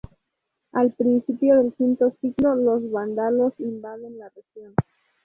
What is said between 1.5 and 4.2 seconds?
del quinto siglo, los vándalos invaden